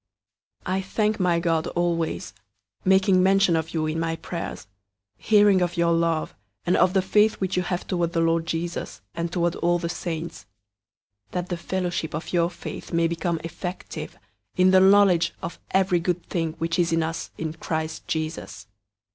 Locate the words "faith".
7.03-7.35, 12.49-12.91